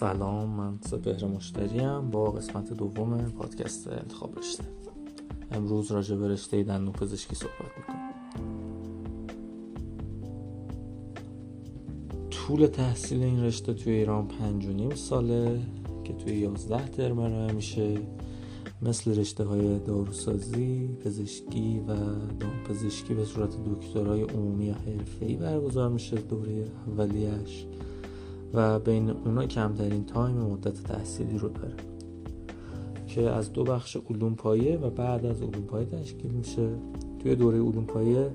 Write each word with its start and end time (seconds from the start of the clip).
سلام 0.00 0.48
من 0.48 0.78
سپهر 0.80 1.24
مشتریم 1.24 2.10
با 2.10 2.24
قسمت 2.24 2.72
دوم 2.72 3.16
پادکست 3.16 3.88
انتخاب 3.88 4.38
رشته 4.38 4.64
امروز 5.50 5.90
راجع 5.90 6.16
به 6.16 6.28
رشته 6.28 6.62
دندون 6.62 6.92
پزشکی 6.92 7.34
صحبت 7.34 7.72
می‌کنم 7.78 8.12
طول 12.30 12.66
تحصیل 12.66 13.22
این 13.22 13.44
رشته 13.44 13.74
توی 13.74 13.92
ایران 13.92 14.28
پنج 14.28 14.66
و 14.66 14.72
نیم 14.72 14.94
ساله 14.94 15.60
که 16.04 16.12
توی 16.12 16.36
یازده 16.36 16.88
ترم 16.88 17.18
ارائه 17.18 17.52
میشه. 17.52 17.98
مثل 18.82 19.18
رشته 19.18 19.44
های 19.44 19.78
داروسازی، 19.78 20.88
پزشکی 21.04 21.78
و 21.78 21.94
دامپزشکی 22.40 23.14
به 23.14 23.24
صورت 23.24 23.64
دکترای 23.64 24.22
عمومی 24.22 24.64
یا 24.64 24.74
حرفه‌ای 24.74 25.36
برگزار 25.36 25.88
میشه. 25.88 26.16
دوره 26.16 26.66
اولیش 26.86 27.66
و 28.54 28.78
بین 28.78 29.10
اونا 29.10 29.46
کمترین 29.46 30.04
تایم 30.04 30.36
مدت 30.36 30.82
تحصیلی 30.82 31.38
رو 31.38 31.48
داره 31.48 31.74
که 33.06 33.30
از 33.30 33.52
دو 33.52 33.64
بخش 33.64 33.96
علوم 34.10 34.34
پایه 34.34 34.78
و 34.78 34.90
بعد 34.90 35.26
از 35.26 35.42
علوم 35.42 35.62
پایه 35.62 35.86
تشکیل 35.86 36.30
میشه. 36.30 36.68
توی 37.18 37.36
دوره 37.36 37.58
علوم 37.58 37.84
پایه 37.84 38.30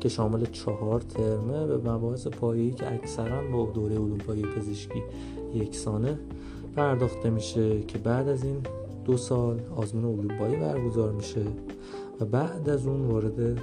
که 0.00 0.08
شامل 0.08 0.44
چهار 0.44 1.00
ترمه 1.00 1.66
به 1.66 1.90
مباحث 1.90 2.26
پایه‌ای 2.26 2.70
که 2.70 2.92
اکثرا 2.92 3.50
با 3.52 3.72
دوره 3.74 3.94
علوم 3.94 4.18
پایه 4.18 4.46
پزشکی 4.46 5.02
یکسانه 5.54 6.18
پرداخته 6.76 7.30
میشه 7.30 7.82
که 7.82 7.98
بعد 7.98 8.28
از 8.28 8.44
این 8.44 8.56
دو 9.04 9.16
سال 9.16 9.60
آزمون 9.76 10.04
علوم 10.04 10.38
پایه 10.38 10.58
برگزار 10.58 11.12
میشه 11.12 11.44
و 12.20 12.24
بعد 12.24 12.68
از 12.68 12.86
اون 12.86 13.04
وارد 13.06 13.58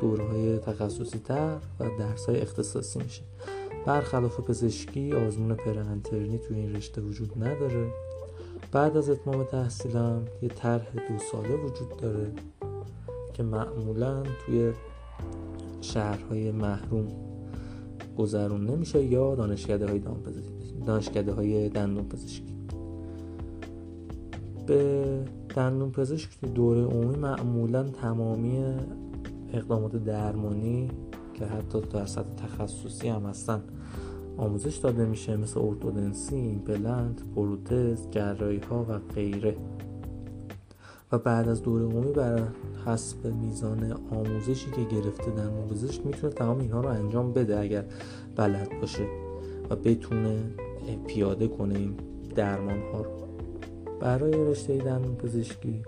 دوره 0.00 0.24
های 0.24 0.58
تخصصی 0.58 1.18
تر 1.18 1.56
و 1.80 1.84
درس 1.98 2.26
های 2.26 2.40
اختصاصی 2.40 2.98
میشه. 2.98 3.22
برخلاف 3.86 4.40
پزشکی 4.40 5.12
آزمون 5.12 5.54
پرانترنی 5.54 6.38
توی 6.38 6.56
این 6.56 6.76
رشته 6.76 7.00
وجود 7.00 7.44
نداره. 7.44 7.86
بعد 8.72 8.96
از 8.96 9.10
اتمام 9.10 9.44
تحصیلم 9.44 10.22
یه 10.42 10.48
طرح 10.48 10.86
دو 11.08 11.18
ساله 11.32 11.54
وجود 11.54 11.96
داره 11.96 12.32
که 13.34 13.42
معمولا 13.42 14.22
توی 14.46 14.72
شهرهای 15.80 16.50
محروم 16.50 17.08
گذرون 18.18 18.66
نمیشه 18.66 19.04
یا 19.04 19.34
دانشکده 19.34 19.86
های 19.86 20.02
دانشکده 20.86 21.32
های 21.32 21.68
دندون 21.68 22.08
پزشکی 22.08 22.56
به 24.66 25.04
دندون 25.56 25.90
پزشک 25.90 26.44
دوره 26.54 26.84
عمومی 26.84 27.18
معمولا 27.18 27.82
تمامی 27.82 28.64
اقدامات 29.52 30.04
درمانی 30.04 30.90
که 31.34 31.46
حتی 31.46 31.80
در 31.80 32.06
سطح 32.06 32.34
تخصصی 32.34 33.08
هم 33.08 33.26
هستن 33.26 33.62
آموزش 34.36 34.76
داده 34.76 35.04
میشه 35.04 35.36
مثل 35.36 35.60
ارتودنسی، 35.60 36.36
ایمپلنت، 36.36 37.22
پروتز، 37.34 38.10
جراحی 38.10 38.58
ها 38.58 38.86
و 38.88 38.98
غیره. 39.14 39.56
و 41.12 41.18
بعد 41.18 41.48
از 41.48 41.62
دوره 41.62 41.84
عمومی 41.84 42.12
بر 42.12 42.48
حسب 42.86 43.26
میزان 43.26 43.92
آموزشی 44.10 44.70
که 44.70 44.96
گرفته 44.96 45.30
در 45.30 45.48
پزشک 45.70 46.06
می‌تونه 46.06 46.32
تمام 46.32 46.58
اینها 46.58 46.80
رو 46.80 46.88
انجام 46.88 47.32
بده 47.32 47.60
اگر 47.60 47.84
بلد 48.36 48.80
باشه 48.80 49.06
و 49.70 49.76
بتونه 49.76 50.40
پیاده 51.06 51.48
کنه 51.48 51.78
این 51.78 51.94
درمان 52.34 52.78
ها 52.92 53.00
رو. 53.00 53.10
برای 54.00 54.32
رشته 54.32 54.76
دندون 54.76 55.14
پزشکی 55.14 55.82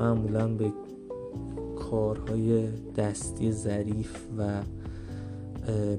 معمولا 0.00 0.48
به 0.48 0.72
کارهای 1.76 2.68
دستی 2.96 3.52
ظریف 3.52 4.26
و 4.38 4.62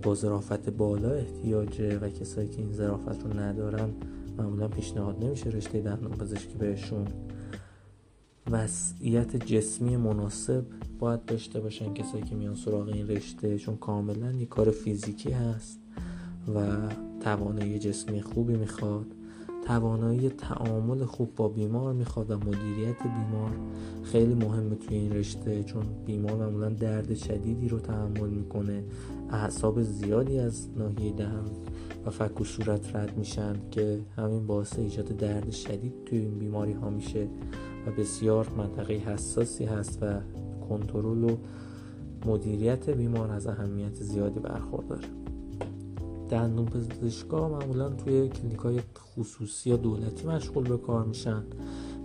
با 0.03 0.15
ظرافت 0.15 0.69
بالا 0.69 1.11
احتیاجه 1.11 1.99
و 1.99 2.09
کسایی 2.09 2.47
که 2.47 2.61
این 2.61 2.73
ظرافت 2.73 3.23
رو 3.23 3.39
ندارن 3.39 3.89
معمولا 4.37 4.67
پیشنهاد 4.67 5.23
نمیشه 5.23 5.49
رشته 5.49 5.81
دندون 5.81 6.11
پزشکی 6.11 6.55
بهشون. 6.55 7.07
وضعیت 8.51 9.35
جسمی 9.35 9.97
مناسب 9.97 10.65
باید 10.99 11.25
داشته 11.25 11.59
باشن 11.59 11.93
کسایی 11.93 12.23
که 12.23 12.35
میان 12.35 12.55
سراغ 12.55 12.87
این 12.87 13.07
رشته 13.07 13.57
چون 13.57 13.77
کاملا 13.77 14.31
یک 14.31 14.49
کار 14.49 14.71
فیزیکی 14.71 15.31
هست 15.31 15.79
و 16.55 16.67
توانایی 17.19 17.79
جسمی 17.79 18.21
خوبی 18.21 18.55
می‌خواد. 18.55 19.05
توانایی 19.65 20.29
تعامل 20.29 21.05
خوب 21.05 21.35
با 21.35 21.47
بیمار 21.47 21.93
می‌خواد 21.93 22.31
و 22.31 22.37
مدیریت 22.37 23.03
بیمار 23.03 23.51
خیلی 24.03 24.33
مهمه 24.33 24.75
توی 24.75 24.97
این 24.97 25.13
رشته 25.13 25.63
چون 25.63 25.83
بیمار 26.05 26.35
معمولا 26.35 26.69
درد 26.69 27.13
شدیدی 27.13 27.69
رو 27.69 27.79
تحمل 27.79 28.29
می‌کنه 28.29 28.83
اعصاب 29.29 29.81
زیادی 29.81 30.39
از 30.39 30.69
ناحیه 30.77 31.13
دهن 31.13 31.45
و 32.05 32.09
فک 32.09 32.41
و 32.41 32.43
صورت 32.43 32.95
رد 32.95 33.17
میشن 33.17 33.55
که 33.71 33.99
همین 34.17 34.47
باعث 34.47 34.79
ایجاد 34.79 35.07
درد 35.07 35.51
شدید 35.51 35.93
توی 36.05 36.19
این 36.19 36.39
بیماری 36.39 36.73
ها 36.73 36.89
میشه 36.89 37.27
و 37.87 37.91
بسیار 37.91 38.47
منطقه 38.57 38.93
حساسی 38.93 39.65
هست 39.65 39.99
و 40.01 40.19
کنترل 40.69 41.23
و 41.23 41.37
مدیریت 42.25 42.89
بیمار 42.89 43.31
از 43.31 43.47
اهمیت 43.47 43.93
زیادی 43.93 44.39
برخورداره. 44.39 45.22
دندون 46.33 46.65
پزشکا 46.65 47.49
معمولا 47.49 47.89
توی 47.89 48.29
کلینیک 48.29 48.59
های 48.59 48.79
خصوصی 48.97 49.69
یا 49.69 49.77
دولتی 49.77 50.27
مشغول 50.27 50.63
به 50.63 50.77
کار 50.77 51.05
میشن. 51.05 51.43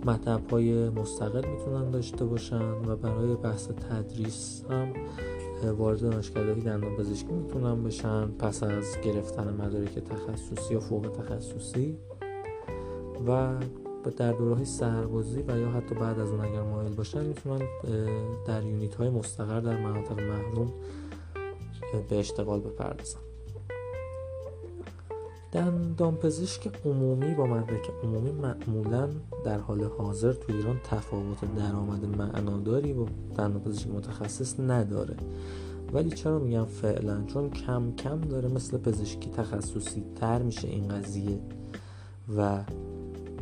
مطب 0.05 0.49
های 0.51 0.89
مستقل 0.89 1.47
می‌تونن 1.47 1.91
داشته 1.91 2.25
باشن 2.25 2.71
و 2.71 2.95
برای 2.95 3.35
بحث 3.35 3.67
تدریس 3.67 4.63
هم 4.69 4.93
وارد 5.77 5.99
دانشکده 5.99 6.53
دندان 6.53 6.95
پزشکی 6.95 7.31
می‌تونن 7.31 7.83
بشن. 7.83 8.27
پس 8.27 8.63
از 8.63 9.01
گرفتن 9.03 9.53
مدارک 9.53 9.99
تخصصی 9.99 10.73
یا 10.73 10.79
فوق 10.79 11.11
تخصصی 11.17 11.97
و 13.27 13.55
در 14.17 14.31
دوره 14.31 14.63
سربازی 14.63 15.41
و 15.47 15.57
یا 15.57 15.69
حتی 15.69 15.95
بعد 15.95 16.19
از 16.19 16.29
اون 16.29 16.39
اگر 16.39 16.63
مایل 16.63 16.93
باشن 16.93 17.25
می‌تونن 17.25 17.61
در 18.47 18.63
یونیت 18.63 18.95
های 18.95 19.09
مستقر 19.09 19.59
در 19.59 19.83
مناطق 19.83 20.19
محروم 20.19 20.73
به 22.09 22.19
اشتغال 22.19 22.59
بپردازن. 22.59 23.28
دندانپزشک 25.51 26.71
عمومی 26.85 27.33
با 27.33 27.45
مدرک 27.45 27.89
عمومی 28.03 28.31
معمولا 28.31 29.09
در 29.45 29.59
حال 29.59 29.83
حاضر 29.83 30.33
تو 30.33 30.53
ایران 30.53 30.79
تفاوت 30.83 31.55
درآمد 31.55 32.05
معناداری 32.05 32.93
با 32.93 33.05
دندانپزشک 33.37 33.87
متخصص 33.87 34.59
نداره. 34.59 35.15
ولی 35.93 36.09
چرا 36.09 36.39
میگم 36.39 36.65
فعلا؟ 36.65 37.23
چون 37.27 37.49
کم 37.49 37.91
کم 37.95 38.21
داره 38.21 38.49
مثل 38.49 38.77
پزشکی 38.77 39.29
تخصصی 39.29 40.03
تر 40.15 40.41
میشه 40.41 40.67
این 40.67 40.87
قضیه. 40.87 41.39
و 42.37 42.63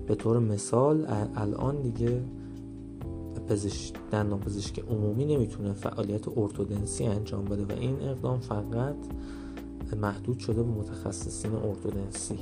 به 0.07 0.15
طور 0.15 0.39
مثال 0.39 1.05
الان 1.35 1.81
دیگه 1.81 2.21
پزشک 3.47 3.93
دندان 4.11 4.39
پزشک 4.39 4.79
عمومی 4.79 5.25
نمی‌تونه 5.25 5.73
فعالیت 5.73 6.37
ارتودنسی 6.37 7.05
انجام 7.05 7.45
بده 7.45 7.65
و 7.65 7.79
این 7.79 8.01
اقدام 8.01 8.39
فقط 8.39 8.95
محدود 9.95 10.39
شده 10.39 10.63
به 10.63 10.69
متخصصین 10.69 11.51
ارتودنسی. 11.55 12.39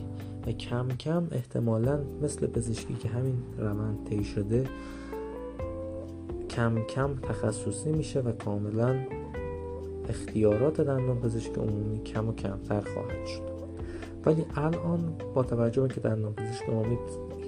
و 0.47 0.51
کم 0.51 0.87
کم 0.87 1.27
احتمالا 1.31 1.99
مثل 2.21 2.47
پزشکی 2.47 2.93
که 2.93 3.09
همین 3.09 3.35
روند 3.57 4.07
طی 4.09 4.23
شده 4.23 4.65
کم 6.49 6.81
کم 6.81 7.15
تخصصی 7.15 7.91
میشه 7.91 8.19
و 8.21 8.31
کاملا 8.31 8.95
اختیارات 10.09 10.81
دندان 10.81 11.19
پزشک 11.19 11.57
عمومی 11.57 12.03
کم 12.03 12.29
و 12.29 12.33
کمتر 12.33 12.81
خواهد 12.81 13.25
شد. 13.25 13.55
ولی 14.25 14.45
الان 14.55 15.13
با 15.33 15.43
توجه 15.43 15.81
به 15.81 15.87
که 15.87 16.01
دندان 16.01 16.33
پزشک 16.33 16.63
عمومی 16.69 16.97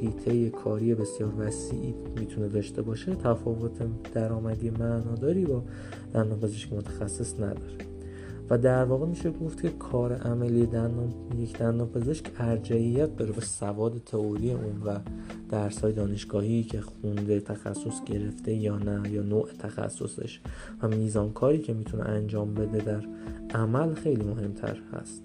هیته 0.01 0.49
کاری 0.49 0.95
بسیار 0.95 1.33
وسیعی 1.37 1.95
می‌تونه 2.19 2.47
داشته 2.47 2.81
باشه 2.81 3.15
تفاوت 3.15 3.71
درآمدی 4.13 4.69
معناداری 4.69 5.45
با 5.45 5.63
دندان 6.13 6.39
پزشک 6.39 6.73
متخصص 6.73 7.35
نداره. 7.35 7.96
و 8.49 8.57
در 8.57 8.83
واقع 8.83 9.05
میشه 9.05 9.31
گفت 9.31 9.61
که 9.61 9.69
کار 9.69 10.13
عملی 10.13 10.65
دندان 10.65 11.13
یک 11.37 11.57
دندان 11.57 11.87
پزشک 11.87 12.25
ارجعیت 12.39 13.15
داره 13.15 13.31
به 13.31 13.41
سواد 13.41 13.97
تئوری 14.05 14.51
اون 14.51 14.81
و 14.85 14.99
درس 15.49 15.79
های 15.79 15.93
دانشگاهی 15.93 16.63
که 16.63 16.81
خونده 16.81 17.39
تخصص 17.39 18.03
گرفته 18.05 18.53
یا 18.53 18.77
نه 18.77 19.11
یا 19.11 19.21
نوع 19.21 19.49
تخصصش 19.59 20.39
و 20.81 20.87
میزان 20.87 21.33
کاری 21.33 21.59
که 21.59 21.73
می‌تونه 21.73 22.03
انجام 22.03 22.53
بده 22.53 22.77
در 22.77 23.05
عمل 23.53 23.93
خیلی 23.93 24.23
مهمتر 24.23 24.77
هست. 24.93 25.21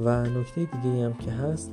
و 0.00 0.22
نکته 0.26 0.68
دیگه 0.82 1.04
هم 1.04 1.14
که 1.14 1.30
هست 1.30 1.70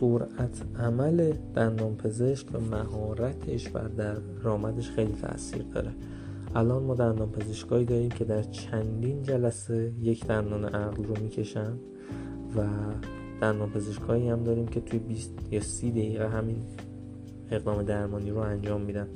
سرعت 0.00 0.62
عمل 0.78 1.32
دندان 1.54 1.96
پزشک 1.96 2.46
و 2.54 2.60
مهارتش 2.60 3.70
و 3.74 3.88
در 3.96 4.16
رامدش 4.42 4.90
خیلی 4.90 5.12
تاثیر 5.12 5.62
داره. 5.62 5.90
الان 6.54 6.82
ما 6.82 6.94
دندان 6.94 7.30
پزشکایی 7.30 7.84
داریم 7.84 8.08
که 8.08 8.24
در 8.24 8.42
چندین 8.42 9.22
جلسه 9.22 9.92
یک 10.02 10.26
دندان 10.26 10.64
عقل 10.64 11.04
رو 11.04 11.14
می‌کشن 11.22 11.72
و 12.56 12.66
دندان 13.40 13.70
پزشکایی 13.70 14.28
هم 14.28 14.44
داریم 14.44 14.66
که 14.66 14.80
توی 14.80 14.98
20 14.98 15.32
یا 15.50 15.60
30 15.60 15.90
دقیقه 15.90 16.28
همین 16.28 16.62
اقدام 17.50 17.82
درمانی 17.82 18.30
رو 18.30 18.38
انجام 18.38 18.80
میدن 18.80 19.08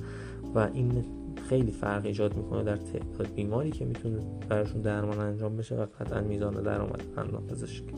و 0.54 0.68
این 0.74 1.04
خیلی 1.48 1.72
فرق 1.72 2.06
ایجاد 2.06 2.36
می‌کنه 2.36 2.62
در 2.62 2.76
تعداد 2.76 3.34
بیماری 3.34 3.70
که 3.70 3.84
می‌تونه 3.84 4.18
براشون 4.48 4.82
درمان 4.82 5.18
انجام 5.18 5.56
بشه 5.56 5.76
و 5.76 5.86
قطعا 6.00 6.20
میزان 6.20 6.62
درآمد 6.62 7.02
دندان 7.16 7.46
پزشکی 7.46 7.94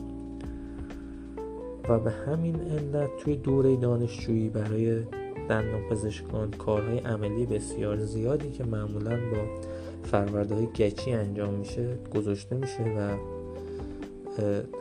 و 1.89 1.99
به 1.99 2.11
همین 2.11 2.55
علت 2.55 3.09
توی 3.17 3.35
دوره 3.35 3.75
دانشجویی 3.75 4.49
برای 4.49 5.03
دندان 5.49 5.81
پزشکان 5.89 6.51
کارهای 6.51 6.99
عملی 6.99 7.45
بسیار 7.45 7.97
زیادی 7.97 8.51
که 8.51 8.63
معمولا 8.63 9.17
با 9.31 9.37
فرورده 10.03 10.55
های 10.55 10.65
گچی 10.65 11.11
انجام 11.11 11.53
میشه 11.53 11.97
گذاشته 12.15 12.55
میشه 12.55 12.83
و 12.83 13.17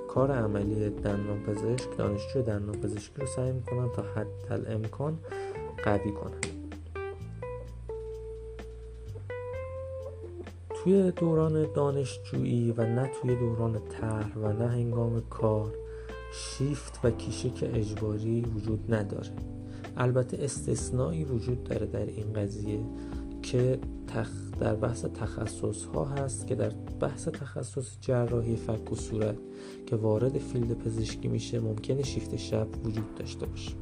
کار 0.09 0.31
عملی 0.31 0.91
دندان 0.91 1.43
پزشک 1.43 1.97
دانشجو 1.99 2.43
دندان 2.43 2.81
پزشکی 2.81 3.21
رو 3.21 3.27
سعی 3.27 3.53
می‌کنن 3.53 3.89
تا 3.93 4.03
حد 4.03 4.67
امکان 4.69 5.19
قوی 5.85 6.13
کنن. 6.13 6.41
توی 10.75 11.11
دوران 11.11 11.67
دانشجویی 11.75 12.73
و 12.77 12.83
نه 12.83 13.11
توی 13.23 13.37
دوران 13.37 13.81
طرح 13.89 14.39
و 14.39 14.53
نه 14.53 14.69
هنگام 14.69 15.23
کار 15.31 15.75
شیفت 16.33 17.01
و 17.05 17.11
کیشک 17.11 17.71
اجباری 17.75 18.41
وجود 18.41 18.95
نداره. 18.95 19.31
البته 19.97 20.45
استثنایی 20.45 21.25
وجود 21.25 21.65
داره 21.65 21.87
در 21.87 22.07
این 22.07 22.33
قضیه 22.33 22.81
که 23.43 23.79
تخ 24.07 24.31
در 24.61 24.75
بحث 24.75 25.05
تخصص 25.05 25.85
ها 25.85 26.05
هست 26.05 26.47
که 26.47 26.55
در 26.55 26.73
بحث 27.01 27.29
تخصص 27.29 27.97
جراحی 28.01 28.57
فک 28.57 28.93
و 28.93 28.95
صورت 28.95 29.37
که 29.87 29.97
وارد 29.97 30.39
فیلد 30.39 30.73
پزشکی 30.73 31.29
میشه 31.29 31.61
ممکنه 31.61 32.03
شیفت 32.03 32.37
شب 32.37 32.67
وجود 32.85 33.15
داشته 33.15 33.47
باشه. 33.47 33.73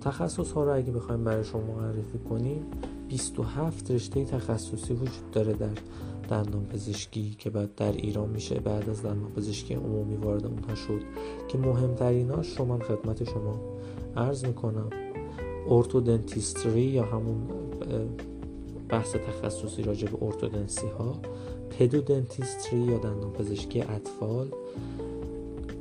تخصص 0.00 0.52
ها 0.52 0.64
رو 0.64 0.74
اگه 0.74 0.92
بخوایم 0.92 1.24
برای 1.24 1.44
شما 1.44 1.62
معرفی 1.62 2.18
کنیم 2.30 2.62
27 3.08 3.90
رشته 3.90 4.24
تخصصی 4.24 4.94
وجود 4.94 5.30
داره 5.32 5.52
در 5.52 5.68
دندان 6.30 6.66
پزشکی 6.66 7.36
که 7.38 7.50
بعد 7.50 7.74
در 7.74 7.92
ایران 7.92 8.30
میشه 8.30 8.60
بعد 8.60 8.90
از 8.90 9.02
دندان 9.02 9.32
پزشکی 9.32 9.74
عمومی 9.74 10.16
وارد 10.16 10.46
اونها 10.46 10.74
شد. 10.74 11.00
که 11.48 11.58
مهمتریناش 11.58 12.58
رو 12.58 12.64
من 12.64 12.78
خدمت 12.78 13.24
شما 13.24 13.60
عرض 14.16 14.44
می‌کنم 14.44 14.90
ارتودنتیستری 15.68 16.82
یا 16.82 17.04
همون 17.04 17.36
بحث 18.88 19.16
تخصصی 19.16 19.82
راجع 19.82 20.08
به 20.08 20.22
ارتودنسی 20.22 20.86
ها 20.86 21.20
پدودنتیستری 21.70 22.78
یا 22.78 22.98
دندان 22.98 23.32
پزشکی 23.32 23.80
اطفال 23.80 24.48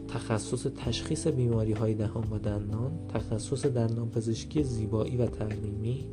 تخصص 0.08 0.68
تشخیص 0.78 1.28
بیماری 1.28 1.72
های 1.72 1.94
دهان 1.94 2.28
و 2.32 2.38
دندان 2.38 2.92
تخصص 3.14 3.66
دندان 3.66 4.10
پزشکی 4.10 4.64
زیبایی 4.64 5.18
و 5.18 5.26
ترمیمی 5.26 6.08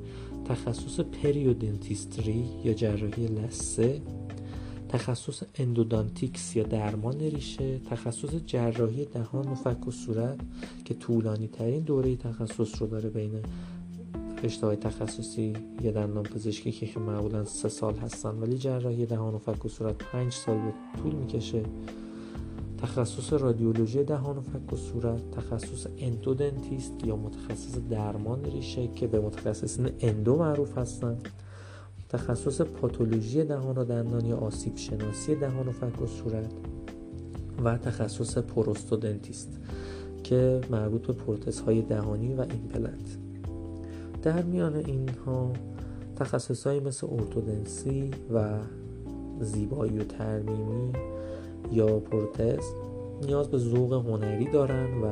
تخصص 0.45 1.01
periodontistry 1.01 2.49
یا 2.65 2.73
جراحی 2.73 3.27
لثه 3.27 4.01
تخصص 4.91 5.43
endodontics 5.59 6.57
یا 6.57 6.63
درمان 6.63 7.19
ریشه 7.19 7.79
تخصص 7.79 8.35
جراحی 8.47 9.05
دهان 9.05 9.49
و 9.49 9.55
فک 9.55 9.89
و 9.89 9.91
صورت 9.91 10.39
که 10.85 10.95
طولانی 10.95 11.49
ترین 11.49 11.83
دوره 11.83 12.17
تخصص 12.17 12.83
رو 12.83 12.87
داره 12.87 13.09
بین 13.09 13.33
رشته 14.43 14.67
های 14.67 14.77
تخصصی 14.77 15.53
یا 15.83 15.91
دندان 15.91 16.23
پزشکی 16.23 16.73
که 16.73 17.01
معمولا 17.01 17.45
سه 17.45 17.69
سال 17.69 17.97
هستن 17.97 18.31
ولی 18.31 18.59
جراحی 18.59 19.07
دهان 19.07 19.35
و 19.35 19.39
فک 19.39 19.65
و 19.65 19.69
صورت 19.69 19.99
پنج 19.99 20.33
سال 20.33 20.57
به 20.57 20.73
طول 21.03 21.15
می‌کشه. 21.15 21.63
تخصص 22.83 23.33
رادیولوژی 23.33 24.05
دهان 24.05 24.37
و 24.37 24.41
فک 24.41 24.73
و 24.73 24.77
صورت 24.77 25.31
تخصص 25.31 25.87
endodontist 25.99 26.93
یا 27.05 27.17
متخصص 27.17 27.79
درمان 27.91 28.45
ریشه 28.45 28.89
که 28.89 29.07
به 29.07 29.21
متخصصین 29.21 29.91
endo 30.01 30.37
معروف 30.37 30.79
هستند 30.79 31.29
تخصص 32.13 32.61
پاتولوژی 32.61 33.45
دهان 33.45 33.79
و 33.79 33.85
دندان 33.85 34.27
یا 34.27 34.37
آسیب 34.37 34.77
شناسی 34.77 35.35
دهان 35.35 35.69
و 35.69 35.73
فک 35.73 36.03
و 36.03 36.07
صورت 36.07 36.53
و 37.65 37.79
تخصص 37.79 38.39
prosthodontist 38.39 39.49
که 40.25 40.61
مربوط 40.71 41.07
به 41.07 41.13
پروتز 41.13 41.61
های 41.61 41.83
دهانی 41.83 42.35
و 42.35 42.41
ایمپلنت. 42.41 43.19
در 44.23 44.43
میان 44.43 44.75
اینها 44.75 45.53
تخصص 46.17 46.67
های 46.67 46.81
مثل 46.81 47.07
ارتودنسی 47.11 48.11
و 48.35 48.59
زیبایی 49.41 49.99
و 49.99 50.05
ترمیمی 50.05 50.93
یا 51.73 51.99
پروتز 51.99 52.65
نیاز 53.27 53.49
به 53.49 53.59
ذوق 53.59 53.93
هنری 53.93 54.51
دارن 54.51 55.03
و 55.03 55.07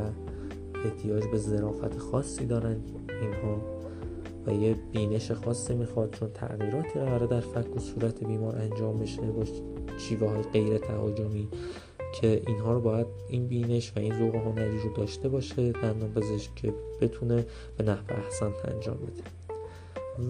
احتیاج 0.84 1.24
به 1.32 1.38
ظرافت 1.38 1.98
خاصی 1.98 2.46
دارن. 2.46 2.76
اینها 3.22 3.77
و 4.48 4.52
یه 4.52 4.76
بینش 4.92 5.32
خاصی 5.32 5.74
می‌خواد 5.74 6.10
چون 6.10 6.30
تغییراتی 6.34 7.00
قراره 7.00 7.26
در 7.26 7.40
فک 7.40 7.76
و 7.76 7.78
صورت 7.78 8.24
بیمار 8.24 8.56
انجام 8.56 8.98
بشه 8.98 9.20
با 9.20 9.44
شیوه 9.98 10.28
های 10.28 10.42
غیر 10.42 10.78
تهاجمی 10.78 11.48
که 12.20 12.42
اینها 12.46 12.72
رو 12.72 12.80
باید 12.80 13.06
این 13.28 13.46
بینش 13.46 13.92
و 13.96 14.00
این 14.00 14.18
ذوق 14.18 14.34
هنری 14.34 14.78
رو 14.78 14.92
داشته 14.96 15.28
باشه 15.28 15.72
دندان 15.72 16.12
پزشک 16.12 16.54
که 16.54 16.74
بتونه 17.00 17.46
به 17.76 17.84
نحو 17.84 18.04
احسن 18.08 18.52
انجام 18.64 18.96
بده. 18.96 19.22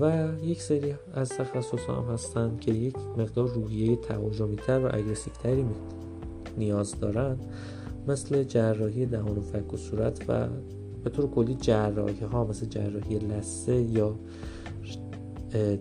و 0.01 0.29
یک 0.43 0.63
سری 0.63 0.95
از 1.15 1.29
تخصص 1.29 1.91
هم 1.91 2.05
هستن 2.13 2.57
که 2.61 2.73
یک 2.73 2.97
مقدار 3.19 3.49
روحیه 3.49 3.97
تهاجمی 3.97 4.57
تر 4.57 4.79
و 4.79 4.89
اگرسیو 4.93 5.33
تری 5.43 5.65
نیاز 6.59 7.01
دارن 7.01 7.39
مثل 8.09 8.45
جراحی 8.45 9.07
دهان 9.07 9.39
و 9.39 9.41
فک 9.41 9.75
و 9.75 9.77
صورت 9.77 10.25
و 10.29 10.49
به 11.05 11.11
طور 11.11 11.31
کلی 11.31 11.55
جراحی 11.55 12.21
ها 12.21 12.45
مثل 12.45 12.67
جراحی 12.67 13.19
لسه 13.19 13.83
یا 13.83 14.15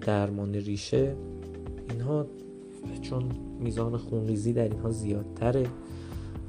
درمان 0.02 0.54
ریشه 0.54 1.16
اینها 1.90 2.26
چون 3.02 3.24
میزان 3.60 3.98
خونریزی 3.98 4.54
در 4.54 4.64
اینها 4.64 4.92
زیادتره 4.92 5.68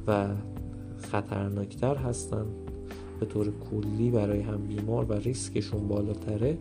و 0.07 0.29
خطرناکتر 0.99 1.97
هستن 1.97 2.47
به 3.21 3.27
طور 3.27 3.53
کلی 3.71 4.11
برای 4.11 4.41
هم 4.41 4.67
بیمار 4.67 5.05
و 5.05 5.13
ریسکشون 5.13 5.89
بالاتره. 5.89 6.59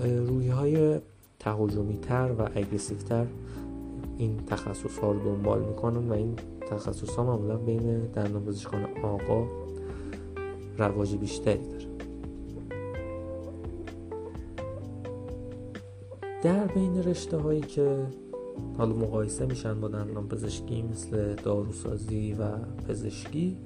روی 0.00 0.48
های 0.48 0.98
تهاجمی 1.38 1.98
تر 1.98 2.34
و 2.38 2.48
اگریسیو 2.54 2.98
تر 2.98 3.26
این 4.18 4.36
تخصص 4.46 4.98
ها 4.98 5.12
رو 5.12 5.20
دنبال 5.24 5.64
می‌کنن 5.64 6.08
و 6.08 6.12
این 6.12 6.36
تخصص 6.70 7.10
ها 7.10 7.24
معمولا 7.24 7.56
بین 7.56 8.00
دندان 8.00 8.44
پزشکان 8.44 8.84
آقا 9.02 9.59
رواج 10.80 11.16
بیشتری 11.16 11.68
داره. 11.68 11.86
در 16.42 16.66
بین 16.66 17.04
رشته 17.04 17.36
هایی 17.36 17.60
که 17.60 18.06
حالا 18.78 18.94
مقایسه 18.94 19.46
میشن 19.46 19.80
با 19.80 19.88
دندان 19.88 20.28
پزشکی 20.28 20.82
مثل 20.82 21.34
داروسازی 21.34 22.32
و 22.32 22.58
پزشکی 22.88 23.56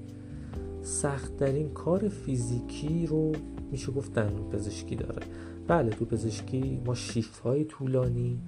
سخت 0.83 1.42
این 1.42 1.71
کار 1.71 2.09
فیزیکی 2.09 3.06
رو 3.06 3.33
میشه 3.71 3.92
گفت 3.92 4.12
دندان 4.12 4.50
پزشکی 4.50 4.97
داره. 4.97 5.23
بله 5.66 5.90
تو 5.90 6.04
پزشکی 6.04 6.80
ما 6.87 6.94
شیفت 6.94 7.38
های 7.38 7.64
طولانی 7.64 8.40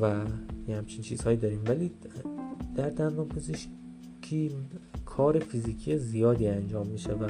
و 0.00 0.20
یه 0.68 0.76
همچین 0.76 1.02
چیزهایی 1.02 1.36
داریم 1.36 1.62
ولی 1.66 1.92
در 2.76 2.90
دندان 2.90 3.28
پزشکی 3.28 4.50
کار 5.16 5.38
فیزیکی 5.38 5.98
زیادی 5.98 6.48
انجام 6.48 6.86
میشه 6.86 7.12
و 7.12 7.28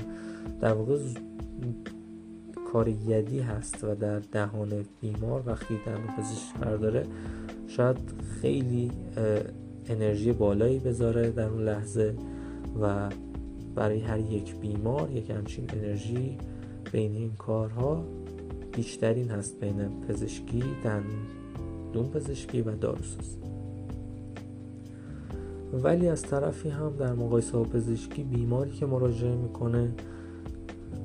در 0.61 0.73
واقع 0.73 0.99
کار 2.73 2.89
یدی 2.89 3.41
هست 3.41 3.85
و 3.85 3.95
در 3.95 4.19
دهان 4.19 4.85
بیمار 5.01 5.43
وقتی 5.47 5.79
دندان 5.87 6.17
پزشک 6.19 6.55
برداره 6.61 7.07
شاید 7.67 7.97
خیلی 8.41 8.91
انرژی 9.89 10.33
بالایی 10.33 10.79
بذاره 10.79 11.31
در 11.31 11.49
اون 11.49 11.63
لحظه 11.63 12.15
و 12.83 13.09
برای 13.75 14.01
هر 14.01 14.19
یک 14.19 14.57
بیمار 14.57 15.11
یک 15.11 15.31
همچین 15.31 15.65
انرژی 15.73 16.39
بین 16.93 17.13
این 17.13 17.33
کارها 17.39 18.05
بیشترین 18.73 19.29
هست 19.29 19.61
بین 19.61 20.01
پزشکی 20.09 20.65
دندون 20.85 22.11
پزشکی 22.11 22.63
و 22.63 22.71
داروسازی 22.71 23.46
ولی 25.73 26.09
از 26.09 26.23
طرفی 26.23 26.69
هم 26.69 26.97
در 26.97 27.13
مقایسه 27.13 27.53
با 27.53 27.63
پزشکی 27.63 28.23
بیماری 28.23 28.71
که 28.71 28.87
مراجعه 28.87 29.37
می‌کنه 29.37 29.93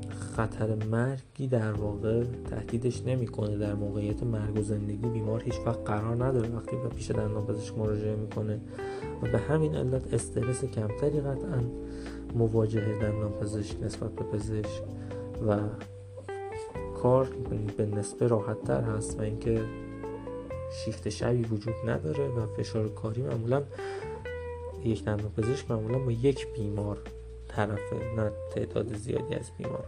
خطر 0.10 0.86
مرگی 0.86 1.48
در 1.48 1.72
واقع 1.72 2.24
تهدیدش 2.50 3.04
نمی‌کنه. 3.06 3.58
در 3.58 3.74
موقعیت 3.74 4.24
مرگ 4.24 4.58
و 4.58 4.62
زندگی 4.62 5.10
بیمار 5.10 5.44
هیچ 5.44 5.56
وقت 5.66 5.80
قرار 5.86 6.26
نداره 6.26 6.50
وقتی 6.50 6.76
به 6.76 6.90
پیش 6.90 7.12
دندان 7.12 7.46
پزشک 7.46 7.78
مراجعه 7.78 8.16
می‌کنه 8.16 8.60
و 9.22 9.32
به 9.32 9.38
همین 9.38 9.76
علت 9.76 10.14
استرس 10.14 10.66
کمتری 10.66 11.22
قطعا 11.22 11.62
مواجهه 12.36 13.00
دندان 13.02 13.32
پزشک 13.32 13.84
نسبت 13.84 14.12
به 14.16 14.24
پزشک 14.24 14.82
و 15.48 15.58
کار 17.02 17.28
به 17.78 17.86
نسبه 17.86 18.28
راحت 18.28 18.64
تر 18.64 18.82
هست 18.82 19.20
و 19.20 19.22
اینکه 19.22 19.62
شیفت 20.72 21.10
شبی 21.10 21.44
وجود 21.44 21.74
نداره 21.86 22.28
و 22.28 22.46
فشار 22.58 22.90
کاری 22.90 23.22
معمولا 23.22 23.64
یک 24.90 25.06
دندان 25.06 25.32
پزشک 25.32 25.72
معمولا 25.72 26.00
با 26.00 26.12
یک 26.12 26.48
بیمار 26.54 26.98
طرفه 27.48 27.96
نه 28.18 28.32
تعداد 28.56 28.96
زیادی 28.96 29.36
از 29.36 29.52
بیمار. 29.58 29.86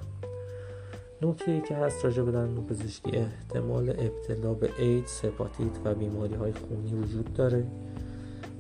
نکته 1.21 1.51
ای 1.51 1.62
که 1.62 1.75
هست 1.75 2.05
راجع 2.05 2.23
به 2.23 2.31
دندون 2.31 2.65
پزشکی 2.65 3.17
احتمال 3.17 3.89
ابتلا 3.89 4.53
به 4.53 4.69
اید، 4.79 5.05
سپاتیت 5.05 5.79
و 5.85 5.95
بیماری 5.95 6.35
های 6.35 6.53
خونی 6.53 6.93
وجود 6.93 7.33
داره 7.33 7.67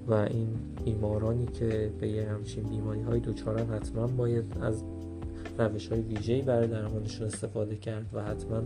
و 0.07 0.13
این 0.13 0.49
بیمارانی 0.85 1.45
که 1.45 1.91
به 1.99 2.07
یه 2.07 2.29
همچین 2.29 2.63
بیماری 2.63 3.01
های 3.01 3.19
دوچارن 3.19 3.69
حتما 3.69 4.07
باید 4.07 4.57
از 4.61 4.83
روش 5.57 5.87
های 5.87 6.01
ویژه‌ای 6.01 6.41
برای 6.41 6.67
درمانشون 6.67 7.27
استفاده 7.27 7.75
کرد 7.75 8.05
و 8.13 8.23
حتما 8.23 8.61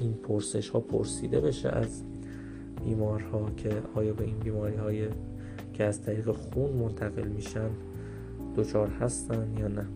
این 0.00 0.12
پرسش 0.14 0.68
ها 0.68 0.80
پرسیده 0.80 1.40
بشه 1.40 1.68
از 1.68 2.02
بیمارها 2.84 3.50
که 3.56 3.82
آیا 3.94 4.12
به 4.12 4.24
این 4.24 4.38
بیماری 4.38 4.76
های 4.76 5.08
که 5.78 5.84
از 5.84 6.02
طریق 6.02 6.30
خون 6.30 6.70
منتقل 6.70 7.28
میشن 7.28 7.70
دچار 8.56 8.88
هستن 8.88 9.54
یا 9.58 9.68
نه. 9.68 9.86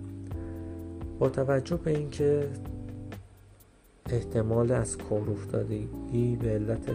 با 1.19 1.29
توجه 1.29 1.77
به 1.77 1.91
اینکه 1.91 2.49
احتمال 4.11 4.73
از 4.73 4.99
کار 4.99 5.31
افتادگی 5.31 6.37
به 6.37 6.49
علت 6.49 6.91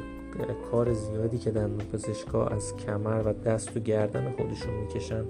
کار 0.72 0.94
زیادی 0.94 1.38
که 1.38 1.52
دندون 1.52 1.88
پزشکا 1.88 2.48
از 2.48 2.76
کمر 2.76 3.22
و 3.26 3.34
دست 3.34 3.78
و 3.78 3.80
گردن 3.80 4.32
خودشون 4.32 4.74
می‌کشن 4.74 5.24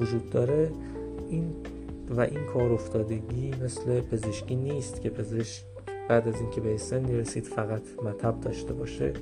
وجود 0.00 0.30
داره 0.30 0.70
این 1.28 1.52
و 2.10 2.20
این 2.20 2.44
کار 2.54 2.72
افتادگی 2.72 3.54
مثل 3.64 4.00
پزشکی 4.00 4.56
نیست 4.56 5.00
که 5.00 5.10
پزشک 5.10 5.64
بعد 6.08 6.28
از 6.28 6.40
اینکه 6.40 6.60
به 6.60 6.76
سنی 6.76 7.16
رسید 7.16 7.44
فقط 7.44 7.82
مطب 8.04 8.40
داشته 8.40 8.72
باشه. 8.72 9.12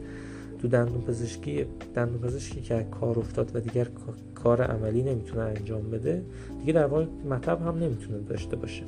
تو 0.58 0.68
دندون 0.68 1.00
پزشکی 1.00 1.66
دندون 1.94 2.20
پزشکی 2.20 2.60
که 2.60 2.86
کار 3.00 3.18
افتاد 3.18 3.56
و 3.56 3.60
دیگر 3.60 3.88
کار 4.34 4.62
عملی 4.62 5.02
نمی‌تونه 5.02 5.42
انجام 5.42 5.90
بده 5.90 6.22
دیگه 6.60 6.72
در 6.72 6.86
واقع 6.86 7.06
مطب 7.30 7.62
هم 7.62 7.78
نمی‌تونه 7.78 8.18
داشته 8.18 8.56
باشه. 8.56 8.84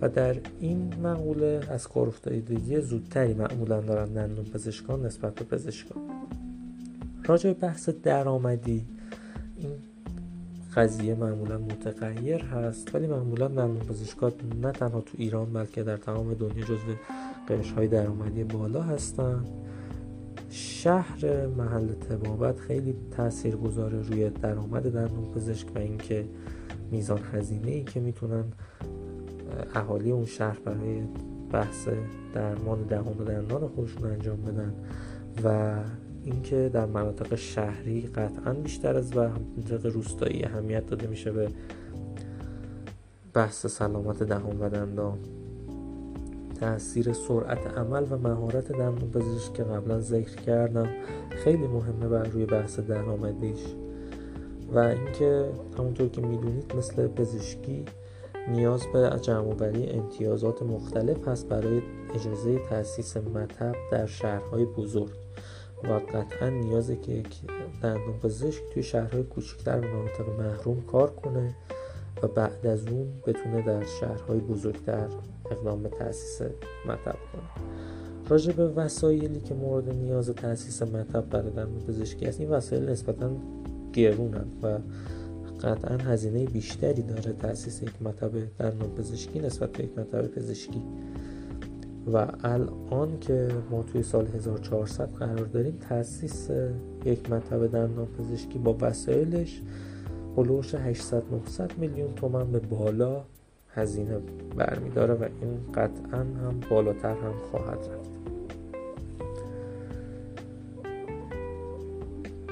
و 0.00 0.08
در 0.08 0.36
این 0.60 0.94
مقوله 1.02 1.60
از 1.70 1.88
کار 1.88 2.06
افتادگی 2.06 2.80
زودتری 2.80 3.34
معمولا 3.34 3.80
دارن 3.80 4.12
دندون 4.12 4.44
پزشکان 4.44 5.06
نسبت 5.06 5.34
به 5.34 5.44
پزشکان. 5.44 6.02
راجع 7.24 7.52
به 7.52 7.60
بحث 7.60 7.88
درآمدی 7.88 8.84
این 9.56 9.70
قضیه 10.76 11.14
معمولا 11.14 11.58
متغیر 11.58 12.44
هست 12.44 12.94
ولی 12.94 13.06
معمولا 13.06 13.48
دندون 13.48 13.78
پزشکان 13.78 14.32
نه 14.62 14.72
تنها 14.72 15.00
تو 15.00 15.12
ایران 15.18 15.52
بلکه 15.52 15.82
در 15.82 15.96
تمام 15.96 16.34
دنیا 16.34 16.64
جزو 16.64 16.94
قش 17.48 17.70
های 17.70 17.88
درآمدی 17.88 18.44
بالا 18.44 18.82
هستن. 18.82 19.44
شهر 20.54 21.46
محل 21.46 21.92
تبابت 21.92 22.60
خیلی 22.60 22.94
تأثیر 23.10 23.56
گذاره 23.56 24.02
روی 24.02 24.30
درآمد 24.30 24.92
دندون 24.92 25.24
پزشک 25.34 25.76
و 25.76 25.78
اینکه 25.78 26.24
میزان 26.90 27.20
هزینه 27.32 27.70
ای 27.70 27.84
که 27.84 28.00
می‌تونن 28.00 28.44
اهالی 29.74 30.10
اون 30.10 30.24
شهر 30.24 30.58
برای 30.64 31.02
بحث 31.52 31.88
درمان 32.34 32.82
دهان 32.82 33.18
و 33.18 33.24
دندان 33.24 33.68
خودشون 33.68 34.10
انجام 34.10 34.42
بدن 34.42 34.74
و 35.44 35.76
اینکه 36.24 36.70
در 36.72 36.86
مناطق 36.86 37.34
شهری 37.34 38.00
قطعا 38.00 38.52
بیشتر 38.52 38.96
از 38.96 39.16
و 39.16 39.20
مناطق 39.20 39.86
روستایی 39.86 40.44
اهمیت 40.44 40.86
داده 40.86 41.06
میشه 41.06 41.32
به 41.32 41.48
بحث 43.34 43.66
سلامت 43.66 44.22
دهان 44.22 44.58
و 44.60 44.68
دندان. 44.68 45.18
تاثیر 46.62 47.12
سرعت 47.12 47.78
عمل 47.78 48.06
و 48.10 48.18
مهارت 48.18 48.72
دندون 48.72 49.10
پزشک 49.10 49.52
که 49.54 49.62
قبلا 49.62 50.00
ذکر 50.00 50.36
کردم 50.36 50.88
خیلی 51.30 51.66
مهمه 51.66 52.08
بر 52.08 52.24
روی 52.24 52.46
بحث 52.46 52.80
درآمدیش. 52.80 53.60
و 54.72 54.78
اینکه 54.78 55.48
همونطور 55.78 56.08
که 56.08 56.20
می‌دونید 56.20 56.76
مثل 56.76 57.08
پزشکی 57.08 57.84
نیاز 58.48 58.86
به 58.92 59.18
جمعآوری 59.22 59.90
امتیازات 59.90 60.62
مختلف 60.62 61.28
هست 61.28 61.48
برای 61.48 61.82
اجازه 62.14 62.58
تأسیس 62.58 63.16
مطب 63.16 63.74
در 63.92 64.06
شهرهای 64.06 64.64
بزرگ. 64.64 65.12
و 65.84 65.92
قطعا 65.92 66.48
نیازه 66.48 66.96
که 66.96 67.12
یک 67.12 67.40
دندون 67.82 68.18
پزشک 68.22 68.62
توی 68.74 68.82
شهرهای 68.82 69.22
کوچکتر 69.22 69.78
و 69.78 69.96
مناطق 69.96 70.28
محروم 70.38 70.80
کار 70.80 71.10
کنه 71.10 71.54
و 72.22 72.28
بعد 72.28 72.66
از 72.66 72.86
اون 72.86 73.06
بتونه 73.26 73.62
در 73.62 73.84
شهرهای 73.84 74.38
بزرگتر 74.38 75.08
اقدام 75.50 75.82
به 75.82 75.88
تأسیس 75.88 76.42
مطب 76.86 77.16
کنه. 77.32 77.66
راجع 78.28 78.52
به 78.52 78.68
وسایلی 78.68 79.40
که 79.40 79.54
مورد 79.54 79.88
نیاز 79.88 80.30
تأسیس 80.30 80.82
مطب 80.82 81.30
برای 81.30 81.50
دندون 81.50 81.80
پزشکی 81.88 82.26
است 82.26 82.40
این 82.40 82.50
وسایل 82.50 82.88
نسبتا 82.88 83.30
گرونن 83.92 84.46
و 84.62 84.78
قطعا 85.62 85.96
هزینه 85.96 86.44
بیشتری 86.44 87.02
داره 87.02 87.32
تأسیس 87.32 87.82
یک 87.82 88.02
مطب 88.02 88.30
دندان 88.58 88.90
پزشکی 88.90 89.38
نسبت 89.38 89.72
به 89.72 89.84
یک 89.84 89.98
مطب 89.98 90.26
پزشکی. 90.26 90.82
و 92.12 92.26
الان 92.44 93.20
که 93.20 93.48
ما 93.70 93.82
توی 93.82 94.02
سال 94.02 94.26
1400 94.26 95.08
قرار 95.08 95.46
داریم 95.46 95.78
تأسیس 95.88 96.48
یک 97.04 97.30
مطب 97.30 97.66
دندان 97.66 98.06
پزشکی 98.06 98.58
با 98.58 98.76
وسایلش 98.80 99.62
هلوش 100.36 100.74
800 100.74 101.22
900 101.32 101.78
میلیون 101.78 102.14
تومن 102.14 102.52
به 102.52 102.58
بالا 102.58 103.24
هزینه 103.74 104.18
برمیداره 104.56 105.14
و 105.14 105.22
این 105.40 105.72
قطعا 105.74 106.20
هم 106.20 106.60
بالاتر 106.70 107.14
هم 107.14 107.34
خواهد 107.50 107.78
رفت. 107.78 108.10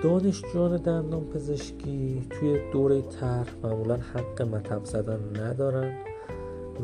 دانشجویان 0.03 0.77
دندان 0.77 1.25
پزشکی 1.25 2.27
توی 2.31 2.59
دوره 2.73 3.03
طرح 3.03 3.49
معمولا 3.63 3.97
حق 3.97 4.43
مطب 4.43 4.85
زدن 4.85 5.43
ندارن 5.43 5.93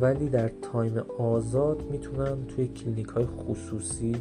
ولی 0.01 0.29
در 0.29 0.49
time 0.49 0.99
آزاد 1.19 1.83
می‌تونن 1.91 2.47
توی 2.49 2.69
کلینیک 2.69 3.07
های 3.07 3.27
خصوصی 3.27 4.17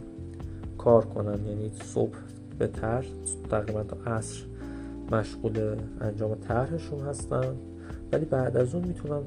کار 0.77 1.05
کنن. 1.05 1.45
یعنی 1.45 1.71
صبح 1.83 2.17
به 2.59 2.67
طرح 2.67 3.05
تقریبا 3.49 3.83
تا 3.83 3.97
عصر 4.11 4.43
مشغول 5.11 5.75
انجام 6.01 6.35
طرحشون 6.35 6.99
هستن. 6.99 7.55
ولی 8.11 8.25
بعد 8.25 8.57
از 8.57 8.75
اون 8.75 8.87
می‌تونن 8.87 9.21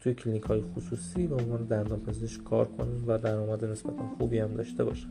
توی 0.00 0.14
کلینیک 0.14 0.42
های 0.42 0.62
خصوصی 0.76 1.26
به 1.26 1.34
عنوان 1.34 1.64
دندان 1.64 2.00
پزشک 2.00 2.44
کار 2.44 2.64
کنن 2.64 3.04
و 3.06 3.18
درآمد 3.18 3.64
نسبتا 3.64 4.08
خوبی 4.18 4.38
هم 4.38 4.54
داشته 4.54 4.84
باشن. 4.84 5.08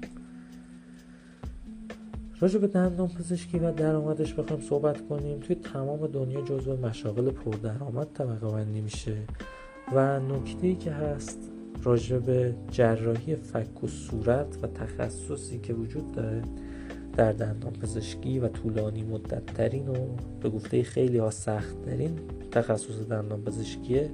راجع 2.39 2.59
به 2.59 2.67
دندان 2.67 3.07
پزشکی 3.07 3.59
و 3.59 3.71
درآمدش 3.71 4.33
بخوایم 4.33 4.61
صحبت 4.61 5.07
کنیم. 5.07 5.39
توی 5.39 5.55
تمام 5.55 6.07
دنیا 6.07 6.41
جزو 6.41 6.77
مشاغل 6.77 7.29
پردرآمد 7.31 8.07
طبقه 8.13 8.47
بندی 8.47 8.81
میشه. 8.81 9.17
و 9.93 10.19
نکته 10.19 10.75
که 10.75 10.91
هست 10.91 11.51
راجع 11.83 12.17
به 12.17 12.55
جراحی 12.71 13.35
فک 13.35 13.83
و 13.83 13.87
صورت 13.87 14.63
و 14.63 14.67
تخصصی 14.67 15.59
که 15.59 15.73
وجود 15.73 16.11
داره 16.11 16.41
در 17.17 17.31
دندان 17.31 17.73
پزشکی 17.73 18.39
و 18.39 18.47
طولانی 18.47 19.03
مدت 19.03 19.45
ترین 19.45 19.87
و 19.87 19.93
به 20.41 20.49
گفته 20.49 20.83
خیلی 20.83 21.17
ها 21.17 21.29
سخت 21.29 21.85
ترین 21.85 22.19
تخصص 22.51 22.99
دندان 23.09 23.41
پزشکیه 23.41 24.09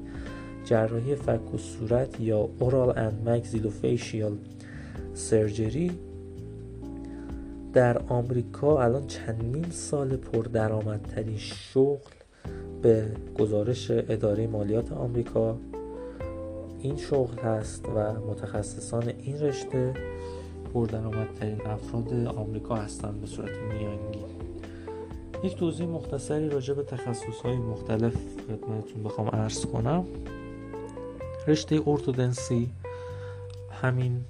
جراحی 0.65 1.15
فک 1.15 1.53
و 1.53 1.58
صورت 1.58 2.20
یا 2.20 2.50
اورال 2.60 3.00
اند 3.00 3.29
مگزیلوفیشیال 3.29 4.38
سرجری 5.13 5.91
در 7.74 7.98
آمریکا 7.98 8.84
الان 8.84 9.08
چندین 9.08 9.70
سال 9.72 10.15
پردرآمدترین 10.15 11.38
شغل 11.38 12.12
به 12.81 13.05
گزارش 13.39 13.91
اداره 13.91 14.48
مالیات 14.48 14.91
آمریکا 14.91 15.58
این 16.81 16.98
شغل 16.98 17.38
هست 17.38 17.86
و 17.96 18.13
متخصصان 18.13 19.13
این 19.24 19.39
رشته 19.39 19.93
پردرآمدترین 20.74 21.62
افراد 21.62 22.13
آمریکا 22.28 22.75
هستند 22.75 23.22
به 23.22 23.28
صورت 23.28 23.58
میانگین. 23.58 24.25
یک 25.44 25.56
توضیح 25.56 25.88
مختصری 25.88 26.50
راجع 26.50 26.74
به 26.74 26.84
تخصص 26.84 27.42
های 27.44 27.58
مختلف 27.58 28.13
خدمتتون 28.48 29.04
بخوام 29.04 29.28
عرض 29.28 29.66
کنم. 29.66 30.06
رشته 31.48 31.82
ارتودنسی 31.88 32.70
همین 33.82 34.24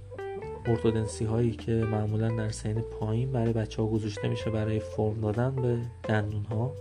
ارتودنسی 0.66 1.26
هایی 1.26 1.52
که 1.52 1.72
معمولا 1.72 2.30
در 2.30 2.50
سین 2.50 2.82
پایین 2.82 3.32
برای 3.32 3.54
بچه 3.54 3.82
ها 3.82 3.88
گذاشته 3.88 4.28
میشه 4.28 4.50
برای 4.50 4.80
فرم 4.80 5.22
دادن 5.22 5.56
به 5.56 5.78
دندون 6.04 6.44
ها 6.44 6.72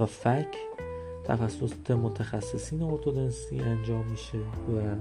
و 0.00 0.06
فک 0.06 0.56
تخصص 1.24 1.90
متخصصین 1.90 2.82
ارتودنسی 2.82 3.60
انجام 3.60 4.06
میشه 4.06 4.38
و 4.38 4.96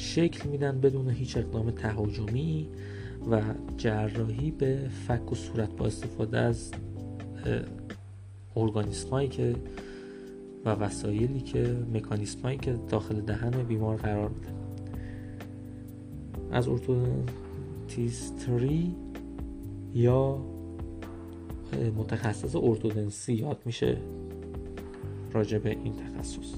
شکل 0.00 0.48
میدن 0.48 0.80
بدون 0.80 1.10
هیچ 1.10 1.36
اقدام 1.36 1.70
تهاجمی 1.70 2.68
و 3.30 3.42
جراحی 3.76 4.50
به 4.50 4.88
فک 5.08 5.32
و 5.32 5.34
صورت 5.34 5.76
با 5.76 5.86
استفاده 5.86 6.38
از 6.38 6.70
ارگانیسم 8.56 9.10
هایی 9.10 9.28
که 9.28 9.54
و 10.64 10.70
وسایلی 10.70 11.40
که 11.40 11.76
مکانیسم 11.94 12.42
هایی 12.42 12.58
که 12.58 12.78
داخل 12.88 13.20
دهن 13.20 13.50
بیمار 13.50 13.96
قرار 13.96 14.28
میده. 14.28 14.48
از 16.52 16.68
ارتودنتیستری 16.68 18.94
یا 19.94 20.38
متخصص 21.96 22.56
ارتودنسی 22.56 23.32
یاد 23.32 23.62
میشه 23.64 23.96
راجع 25.32 25.58
به 25.58 25.70
این 25.70 25.94
تخصص. 25.96 26.54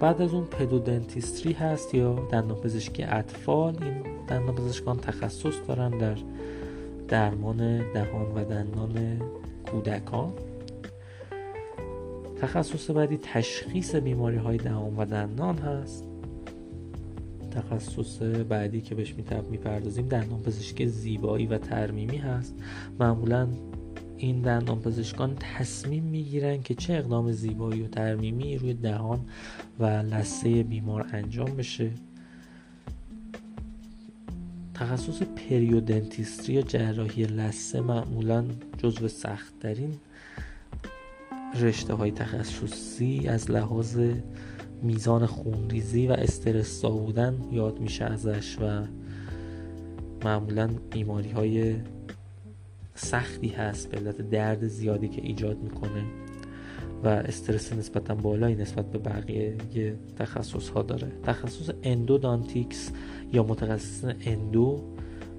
بعد 0.00 0.22
از 0.22 0.34
اون 0.34 0.44
پدودنتیستری 0.44 1.52
هست 1.52 1.94
یا 1.94 2.28
دندان 2.30 2.58
پزشکی 2.58 3.02
اطفال 3.02 3.76
این 3.82 4.02
دندان 4.28 4.54
پزشکان 4.54 4.96
تخصص 4.96 5.54
دارن 5.68 5.98
در 5.98 6.16
درمان 7.08 7.92
دهان 7.92 8.32
و 8.34 8.44
دندان 8.44 9.20
کودکان. 9.70 10.32
تخصص 12.40 12.90
بعدی 12.90 13.18
تشخیص 13.22 13.94
بیماری 13.94 14.36
های 14.36 14.56
دهان 14.56 14.96
و 14.96 15.04
دندان 15.04 15.58
هست. 15.58 16.04
تخصص 17.50 18.22
بعدی 18.48 18.80
که 18.80 18.94
بهش 18.94 19.14
می‌پردازیم 19.50 20.08
دندان 20.08 20.42
پزشکی 20.42 20.86
زیبایی 20.86 21.46
و 21.46 21.58
ترمیمی 21.58 22.16
هست. 22.16 22.54
معمولا 23.00 23.48
این 24.24 24.40
دندان 24.40 24.80
پزشکان 24.80 25.36
تصمیم 25.40 26.04
می‌گیرن 26.04 26.62
که 26.62 26.74
چه 26.74 26.94
اقدام 26.94 27.32
زیبایی 27.32 27.82
و 27.82 27.88
ترمیمی 27.88 28.58
روی 28.58 28.74
دهان 28.74 29.20
و 29.78 29.84
لثه 29.84 30.62
بیمار 30.62 31.06
انجام 31.12 31.56
بشه. 31.56 31.90
تخصص 34.74 35.22
پریودنتیستری 35.22 36.54
یا 36.54 36.62
جراحی 36.62 37.24
لثه 37.24 37.80
معمولا 37.80 38.44
جزو 38.78 39.08
سختترین 39.08 39.94
رشته 41.60 41.94
های 41.94 42.10
تخصصی 42.10 43.28
از 43.28 43.50
لحاظ 43.50 43.98
میزان 44.82 45.26
خونریزی 45.26 46.06
و 46.06 46.12
استرس 46.12 46.84
بودن 46.84 47.38
یاد 47.52 47.80
میشه 47.80 48.04
ازش 48.04 48.58
و 48.60 48.86
معمولا 50.24 50.70
بیماری 50.90 51.30
های 51.30 51.76
سختی 52.94 53.48
هست 53.48 53.90
به 53.90 53.96
علت 53.96 54.30
درد 54.30 54.68
زیادی 54.68 55.08
که 55.08 55.22
ایجاد 55.22 55.58
می‌کنه 55.62 56.04
و 57.04 57.08
استرس 57.08 57.72
نسبتا 57.72 58.14
بالایی 58.14 58.54
نسبت 58.54 58.90
به 58.90 58.98
بقیه 58.98 59.56
تخصص 60.18 60.68
ها 60.68 60.82
داره. 60.82 61.12
تخصص 61.22 61.70
endodontics 61.82 62.90
یا 63.32 63.42
متخصص 63.42 64.04
endo 64.26 64.80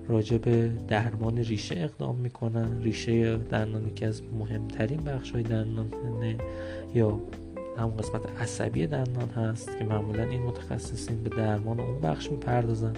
راجع 0.07 0.37
به 0.37 0.71
درمان 0.87 1.37
ریشه 1.37 1.75
اقدام 1.77 2.15
می‌کنن. 2.15 2.81
ریشه 2.81 3.37
دندان 3.37 3.93
که 3.95 4.07
از 4.07 4.21
مهمترین 4.39 5.03
بخش 5.03 5.31
های 5.31 5.43
دندانه 5.43 6.37
یا 6.95 7.19
همون 7.77 7.97
قسمت 7.97 8.41
عصبی 8.41 8.87
دندان 8.87 9.29
هست 9.29 9.77
که 9.77 9.85
معمولا 9.85 10.23
این 10.23 10.41
متخصصین 10.41 11.23
به 11.23 11.29
درمان 11.29 11.79
اون 11.79 11.99
بخش 12.01 12.31
می‌پردازن. 12.31 12.93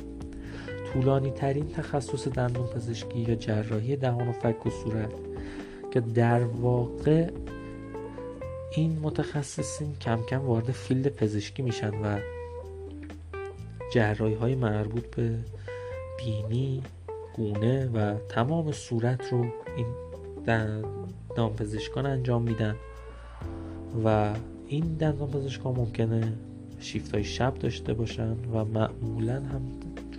طولانی 0.94 1.32
ترین 1.32 1.67
تخصص 1.67 2.27
دندون 2.27 2.67
پزشکی 2.67 3.20
یا 3.20 3.36
جراحی 3.36 3.96
دهان 3.96 4.27
و 4.27 4.32
فک 4.32 4.65
و 4.65 4.70
صورت 4.70 5.12
که 5.91 6.00
در 6.00 6.44
واقع 6.44 7.29
این 8.72 9.00
متخصصین 9.00 9.96
کم 10.01 10.22
کم 10.22 10.41
وارد 10.41 10.72
فیلد 10.72 11.08
پزشکی 11.08 11.62
میشن 11.62 11.89
و 11.89 12.20
جراحی 13.94 14.34
های 14.34 14.56
مربوط 14.56 15.15
به 15.15 15.38
بینی 16.17 16.84
گونه 17.36 17.86
و 17.86 18.15
تمام 18.29 18.72
صورت 18.72 19.32
رو 19.32 19.46
این 19.77 19.86
دندان 20.46 21.53
پزشکان 21.58 22.06
انجام 22.06 22.41
میدن 22.41 22.75
و 24.06 24.34
این 24.67 24.84
دندان 24.84 25.32
پزشکان 25.32 25.75
ممکنه 25.75 26.34
شیفت 26.79 27.13
های 27.13 27.24
شب 27.24 27.53
داشته 27.53 27.94
باشن 27.94 28.36
و 28.53 28.65
معمولا 28.65 29.36
هم 29.36 29.62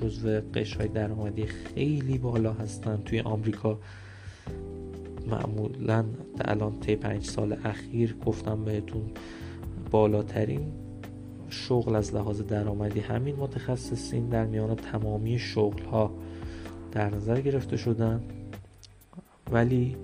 جزو 0.03 0.41
قشر 0.55 0.87
درآمدی 0.87 1.47
خیلی 1.47 2.19
بالا 2.19 2.53
هستن 2.53 3.03
توی 3.05 3.21
آمریکا. 3.21 3.79
معمولا 5.27 6.05
الان 6.41 6.81
طی 6.81 6.97
پنج 6.97 7.25
سال 7.25 7.57
اخیر 7.65 8.17
گفتم 8.27 8.65
بهتون 8.65 9.11
بالاترین 9.91 10.73
شغل 11.49 11.97
از 11.97 12.15
لحاظ 12.15 12.43
درآمدی 12.43 13.01
همین 13.01 13.37
متخصصین 13.37 14.29
در 14.29 14.47
میان 14.47 14.75
تمامی 14.77 15.39
شغل 15.39 15.85
ها 15.85 16.15
در 16.93 17.15
نظر 17.15 17.41
گرفته 17.41 17.77
شدن. 17.77 18.21
ولی 19.53 19.97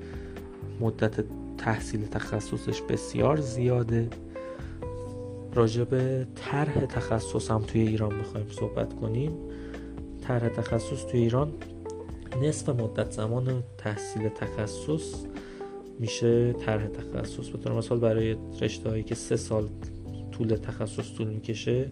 مدت 0.80 1.24
تحصیل 1.58 2.06
تخصصش 2.06 2.82
بسیار 2.82 3.40
زیاده. 3.40 4.08
راجع 5.54 5.84
به 5.84 6.26
طرح 6.34 6.86
تخصص 6.86 7.50
هم 7.50 7.62
توی 7.62 7.80
ایران 7.80 8.14
می‌خوایم 8.14 8.46
صحبت 8.50 8.94
کنیم. 8.94 9.32
طرح 10.28 10.48
تخصص 10.48 11.06
توی 11.06 11.20
ایران 11.20 11.52
نصف 12.42 12.68
مدت 12.68 13.10
زمان 13.10 13.62
تحصیل 13.78 14.28
تخصص 14.28 15.24
میشه 15.98 16.52
طرح 16.52 16.86
تخصص. 16.86 17.48
به 17.48 17.72
مثال 17.72 17.98
برای 17.98 18.36
رشته 18.60 18.90
هایی 18.90 19.02
که 19.02 19.14
سه 19.14 19.36
سال 19.36 19.68
طول 20.32 20.56
تخصص 20.56 21.14
طول 21.16 21.28
می‌کشه 21.28 21.90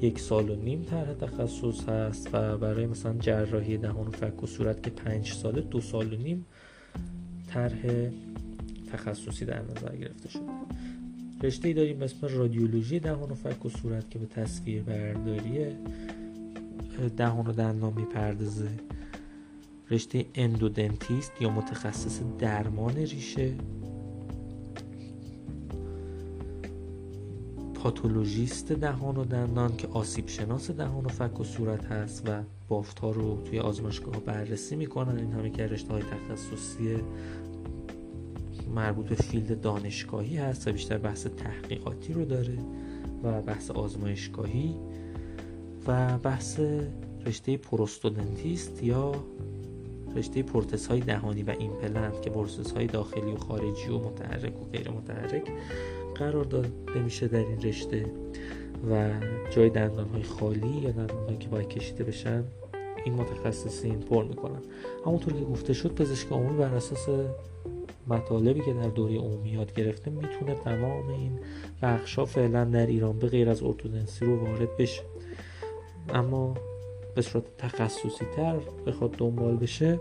یک 0.00 0.20
سال 0.20 0.50
و 0.50 0.56
نیم 0.56 0.82
طرح 0.82 1.14
تخصص 1.14 1.88
هست 1.88 2.28
و 2.32 2.58
برای 2.58 2.86
مثلا 2.86 3.14
جراحی 3.18 3.76
دهان 3.76 4.06
و 4.06 4.10
فک 4.10 4.42
و 4.42 4.46
صورت 4.46 4.82
که 4.82 4.90
پنج 4.90 5.32
ساله 5.32 5.60
دو 5.60 5.80
سال 5.80 6.14
و 6.14 6.16
نیم 6.16 6.46
طرح 7.48 7.82
تخصصی 8.92 9.44
در 9.44 9.62
نظر 9.62 9.96
گرفته 9.96 10.28
شده. 10.28 10.42
رشته 11.42 11.68
ای 11.68 11.74
داریم 11.74 12.02
اسم 12.02 12.26
رادیولوژی 12.26 13.00
دهان 13.00 13.30
و 13.30 13.34
فک 13.34 13.66
و 13.66 13.68
صورت 13.68 14.10
که 14.10 14.18
به 14.18 14.26
تصویر 14.26 14.82
برداری 14.82 15.66
دهان 17.16 17.46
و 17.46 17.52
دندان 17.52 17.92
می‌پردازه. 17.92 18.70
رشته 19.90 20.26
endodontist 20.34 21.32
یا 21.40 21.50
متخصص 21.50 22.20
درمان 22.38 22.94
ریشه. 22.94 23.54
پاتولوژیست 27.74 28.72
دهان 28.72 29.16
و 29.16 29.24
دندان 29.24 29.76
که 29.76 29.88
آسیب 29.88 30.28
شناس 30.28 30.70
دهان 30.70 31.04
و 31.04 31.08
فک 31.08 31.40
و 31.40 31.44
صورت 31.44 31.84
هست 31.84 32.28
و 32.28 32.42
بافت 32.68 32.98
ها 32.98 33.10
رو 33.10 33.42
توی 33.44 33.58
آزمایشگاه 33.58 34.20
بررسی 34.20 34.76
می‌کنن. 34.76 35.18
این 35.18 35.32
همه 35.32 35.50
که 35.50 35.66
رشته 35.66 35.92
های 35.92 36.02
تخصصی 36.02 36.96
مربوط 38.74 39.06
به 39.06 39.14
field 39.14 39.60
دانشگاهی 39.60 40.36
هست 40.36 40.68
و 40.68 40.72
بیشتر 40.72 40.98
بحث 40.98 41.26
تحقیقاتی 41.26 42.12
رو 42.12 42.24
داره 42.24 42.58
و 43.22 43.42
بحث 43.42 43.70
آزمایشگاهی. 43.70 44.74
و 45.88 46.18
بحث 46.18 46.60
رشته 47.26 47.56
prosthodontist 47.56 48.82
یا 48.82 49.12
رشته 50.16 50.42
پروتز 50.42 50.86
های 50.86 51.00
دهانی 51.00 51.42
و 51.42 51.54
ایمپلنت 51.58 52.22
که 52.22 52.30
پروتز 52.30 52.72
های 52.72 52.86
داخلی 52.86 53.32
و 53.32 53.36
خارجی 53.36 53.88
و 53.88 53.98
متحرک 53.98 54.62
و 54.62 54.64
غیر 54.64 54.90
متحرک 54.90 55.52
قرار 56.14 56.44
داده 56.44 57.02
میشه 57.04 57.28
در 57.28 57.38
این 57.38 57.62
رشته 57.62 58.06
و 58.90 59.10
جای 59.50 59.70
دندان 59.70 60.08
های 60.08 60.22
خالی 60.22 60.80
یا 60.82 60.90
دندان 60.90 61.38
که 61.38 61.48
باید 61.48 61.68
کشیده 61.68 62.04
بشن 62.04 62.44
این 63.04 63.14
متخصصین 63.14 64.00
پر 64.00 64.24
می‌کنن. 64.24 64.62
همونطور 65.06 65.32
که 65.32 65.44
گفته 65.44 65.72
شد 65.72 65.94
پزشک 65.94 66.32
عمومی 66.32 66.58
بر 66.58 66.74
اساس 66.74 67.08
مطالبی 68.08 68.60
که 68.60 68.72
در 68.72 68.88
دوره 68.88 69.18
عمومی 69.18 69.48
یاد 69.48 69.74
گرفته 69.74 70.10
می‌تونه 70.10 70.54
تمام 70.54 71.08
این 71.08 71.38
بخش 71.82 72.14
ها 72.14 72.24
فعلا 72.24 72.64
در 72.64 72.86
ایران 72.86 73.18
به 73.18 73.26
غیر 73.26 73.50
از 73.50 73.62
ارتودنسی 73.62 74.24
رو 74.24 74.36
وارد 74.36 74.76
بشه. 74.76 75.02
اما 76.14 76.54
به 77.14 77.22
صورت 77.22 77.44
تخصصی 77.58 78.24
تر 78.36 78.60
بخواد 78.86 79.10
دنبال 79.10 79.56
بشه 79.56 80.00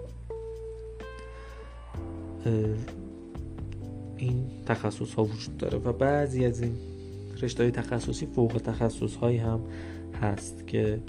این 4.18 4.46
تخصص 4.66 5.14
ها 5.14 5.24
وجود 5.24 5.58
داره 5.58 5.78
و 5.78 5.94
بعضی 5.94 6.46
از 6.46 6.62
این 6.62 6.76
رشته 7.42 7.64
های 7.64 7.72
تخصصی 7.72 8.26
فوق 8.26 8.62
تخصص 8.66 9.16
هایی 9.16 9.38
هم 9.38 9.60
هست 10.22 10.68
که 10.68 11.00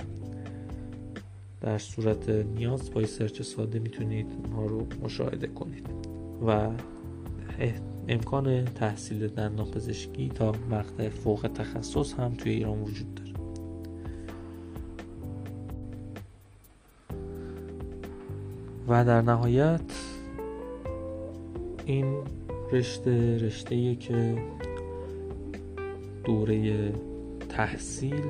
در 1.60 1.78
صورت 1.78 2.28
نیاز 2.28 2.90
با 2.90 3.06
سرچ 3.06 3.42
ساده 3.42 3.78
می‌تونید 3.78 4.26
اونها 4.44 4.66
رو 4.66 4.86
مشاهده 5.02 5.46
کنید 5.46 5.86
و 6.46 6.70
امکان 8.08 8.64
تحصیل 8.64 9.28
دندان 9.28 9.70
پزشکی 9.70 10.28
تا 10.28 10.52
مقطع 10.70 11.08
فوق 11.08 11.50
تخصص 11.54 12.14
هم 12.14 12.34
توی 12.34 12.52
ایران 12.52 12.82
وجود 12.82 13.14
داره. 13.14 13.25
و 18.88 19.04
در 19.04 19.22
نهایت 19.22 19.80
این 21.86 22.16
رشته 22.72 23.38
رشته 23.38 23.94
که 23.94 24.36
دوره 26.24 26.92
تحصیل 27.48 28.22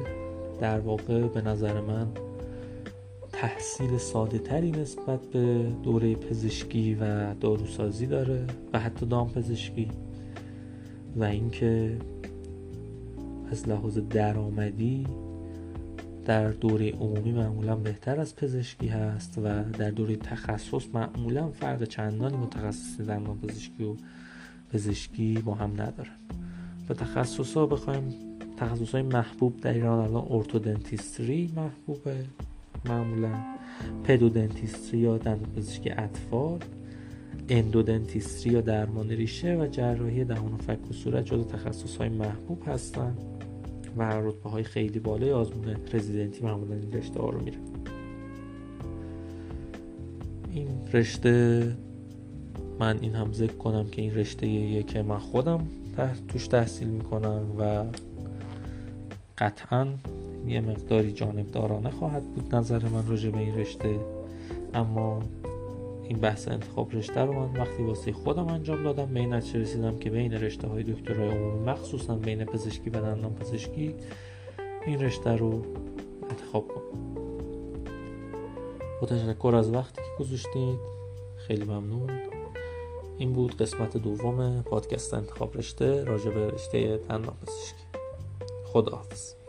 در 0.61 0.81
واقع 0.81 1.23
به 1.23 1.43
نظر 1.43 1.81
من 1.81 2.07
تحصیل 3.33 3.99
ساده 3.99 4.39
تری 4.39 4.71
نسبت 4.71 5.21
به 5.21 5.67
دوره 5.83 6.15
پزشکی 6.15 6.95
و 6.95 7.35
داروسازی 7.35 8.07
داره 8.07 8.47
و 8.73 8.79
حتی 8.81 9.07
دام 9.07 9.31
پزشکی 9.31 9.89
و 11.17 11.25
اینکه 11.25 11.97
از 13.51 13.69
لحاظ 13.69 13.99
درآمدی 13.99 15.07
در 16.27 16.51
دوره 16.51 16.93
عمومی 16.93 17.33
معمولا 17.33 17.77
بهتر 17.77 18.21
از 18.21 18.37
پزشکی 18.37 18.87
هست 18.87 19.39
و 19.39 19.65
در 19.65 19.91
دوره 19.91 20.17
تخصص 20.17 20.87
معمولا 20.95 21.49
فرق 21.49 21.85
چندانی 21.85 22.37
متخصص 22.37 23.01
دندان 23.01 23.39
پزشکی 23.39 23.85
و 23.85 23.95
پزشکی 24.73 25.43
با 25.45 25.55
هم 25.55 25.73
ندارن 25.73 26.17
به 26.89 26.95
تخصص 26.95 27.57
ها 27.57 27.67
بخوایم 27.67 28.15
تخصص 28.57 28.93
های 28.93 29.03
محبوب 29.03 29.61
در 29.61 29.73
ایران 29.73 29.99
الان 29.99 30.27
ارتودنتیستری 30.31 31.53
محبوبه. 31.57 32.17
معمولا 32.85 33.33
پدودنتیستری 34.05 34.99
یا 34.99 35.19
دندان 35.19 35.53
پزشکی 35.57 35.91
اطفال 35.91 36.59
اندودنتیستری 37.49 38.53
یا 38.53 38.61
درمان 38.61 39.09
ریشه 39.09 39.57
و 39.57 39.67
جراحی 39.67 40.25
دهان 40.25 40.53
و 40.53 40.57
فک 40.57 40.91
و 40.91 40.93
صورت 40.93 41.25
جز 41.25 41.47
تخصص 41.47 41.97
های 41.97 42.09
محبوب 42.09 42.63
هستن. 42.69 43.15
و 43.97 44.03
رتبه 44.03 44.51
های 44.51 44.65
خیلی 44.65 44.99
بالای 44.99 45.33
آزمون 45.33 45.77
رزیدنتی 45.93 46.45
معمولا 46.45 46.75
این 46.75 46.93
رشته 46.93 47.21
ها 47.21 47.31
رو 47.31 47.41
میره. 47.41 47.59
این 50.51 50.69
رشته 50.93 51.77
من 52.79 52.99
این 53.01 53.15
هم 53.15 53.33
ذکر 53.33 53.53
کنم 53.53 53.87
که 53.89 54.03
این 54.03 54.15
رشته 54.15 54.47
یه 54.47 54.83
که 54.83 55.03
من 55.03 55.19
خودم 55.19 55.67
توش 56.29 56.47
تحصیل 56.47 56.89
می‌کنم 56.89 57.43
و 57.59 57.85
قطعا 59.39 59.87
یه 60.47 60.61
مقداری 60.61 61.13
جانبدارانه 61.13 61.91
خواهد 61.91 62.23
بود 62.23 62.55
نظر 62.55 62.89
من 62.89 63.07
راجع 63.09 63.31
به 63.31 63.39
این 63.39 63.55
رشته. 63.55 64.01
اما 64.75 65.23
این 66.09 66.19
بحث 66.19 66.49
انتخاب 66.49 66.95
رشته 66.95 67.21
رو 67.21 67.33
من 67.33 67.61
وقتی 67.61 67.83
واسه 67.83 68.13
خودم 68.13 68.47
انجام 68.47 68.83
دادم 68.83 69.07
به 69.07 69.21
این 69.21 69.35
نتیجه 69.35 69.59
رسیدم 69.59 69.99
که 69.99 70.11
بین 70.11 70.33
رشته 70.33 70.69
های 70.69 70.83
دکترای 70.83 71.29
عمومی 71.29 71.71
مخصوصا 71.71 72.15
بین 72.15 72.45
پزشکی 72.45 72.91
و 72.91 72.93
دندان 72.93 73.35
پزشکی 73.35 73.95
این 74.87 75.01
رشته 75.01 75.31
رو 75.31 75.65
انتخاب 76.31 76.69
کنم. 76.69 77.15
با 79.01 79.07
تشکر 79.07 79.55
از 79.57 79.71
وقتی 79.71 79.97
که 79.97 80.25
گذاشتید. 80.25 80.79
خیلی 81.37 81.65
ممنون. 81.65 82.11
این 83.19 83.33
بود 83.33 83.57
قسمت 83.57 83.97
دوم 83.97 84.63
پادکست 84.63 85.15
انتخاب 85.15 85.57
رشته 85.57 86.05
راجع 86.05 86.31
به 86.31 86.47
رشته 86.47 86.97
دندان 86.97 87.37
پزشکی. 87.43 87.85
خداحافظ. 88.65 89.46